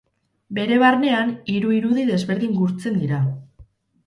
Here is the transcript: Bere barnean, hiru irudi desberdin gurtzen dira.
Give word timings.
Bere 0.57 0.79
barnean, 0.83 1.33
hiru 1.55 1.75
irudi 1.75 2.07
desberdin 2.09 2.57
gurtzen 2.63 2.99
dira. 3.05 3.21